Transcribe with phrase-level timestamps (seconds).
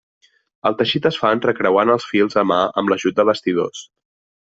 [0.69, 3.89] El teixit es fa entrecreuant els fils a mà amb l'ajut de bastidors.